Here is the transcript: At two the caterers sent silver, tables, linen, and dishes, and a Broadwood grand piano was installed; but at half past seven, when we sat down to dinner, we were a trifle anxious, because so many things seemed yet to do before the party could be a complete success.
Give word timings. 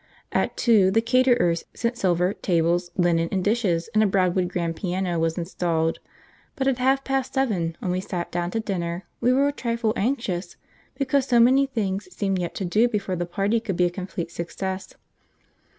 At 0.31 0.57
two 0.57 0.89
the 0.89 0.99
caterers 0.99 1.65
sent 1.75 1.95
silver, 1.95 2.33
tables, 2.33 2.89
linen, 2.97 3.29
and 3.31 3.43
dishes, 3.43 3.87
and 3.93 4.01
a 4.01 4.07
Broadwood 4.07 4.47
grand 4.47 4.75
piano 4.77 5.19
was 5.19 5.37
installed; 5.37 5.99
but 6.55 6.67
at 6.67 6.79
half 6.79 7.03
past 7.03 7.35
seven, 7.35 7.75
when 7.81 7.91
we 7.91 8.01
sat 8.01 8.31
down 8.31 8.49
to 8.49 8.59
dinner, 8.59 9.03
we 9.19 9.31
were 9.31 9.47
a 9.47 9.51
trifle 9.53 9.93
anxious, 9.95 10.55
because 10.95 11.27
so 11.27 11.39
many 11.39 11.67
things 11.67 12.11
seemed 12.11 12.39
yet 12.39 12.55
to 12.55 12.65
do 12.65 12.87
before 12.87 13.15
the 13.15 13.27
party 13.27 13.59
could 13.59 13.77
be 13.77 13.85
a 13.85 13.91
complete 13.91 14.31
success. 14.31 14.95